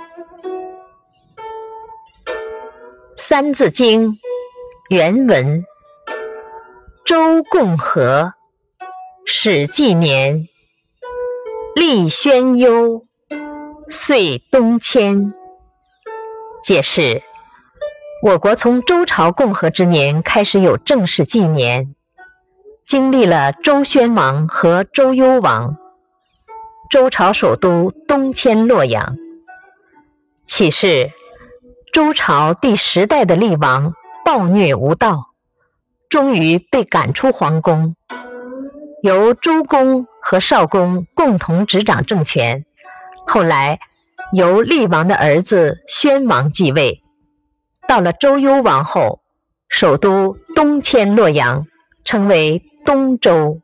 [3.16, 4.12] 《三字经》
[4.88, 5.62] 原文：
[7.04, 8.32] 周共和，
[9.26, 10.48] 始纪年，
[11.74, 13.04] 立宣幽，
[13.90, 15.34] 岁东迁。
[16.64, 17.22] 解释：
[18.22, 21.94] 我国从周朝共和之年开始有正式纪年，
[22.86, 25.76] 经历了周宣王和周幽王，
[26.90, 29.18] 周朝首都东迁洛阳，
[30.60, 31.10] 启示。
[31.90, 33.94] 周朝第十代的厉王
[34.26, 35.30] 暴虐无道，
[36.10, 37.96] 终于被赶出皇宫，
[39.02, 42.66] 由周公和少公共同执掌政权。
[43.26, 43.78] 后来
[44.34, 47.02] 由厉王的儿子宣王继位。
[47.88, 49.22] 到了周幽王后，
[49.70, 51.66] 首都东迁洛阳，
[52.04, 53.62] 称为东周。